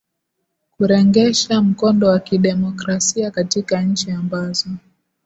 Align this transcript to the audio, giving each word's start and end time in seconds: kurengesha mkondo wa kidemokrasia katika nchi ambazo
kurengesha 0.71 1.61
mkondo 1.61 2.07
wa 2.07 2.19
kidemokrasia 2.19 3.31
katika 3.31 3.81
nchi 3.81 4.11
ambazo 4.11 4.69